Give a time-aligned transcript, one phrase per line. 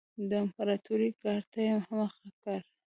[0.29, 2.57] د امپراتورۍ ګارډ ته یې مخه کړه.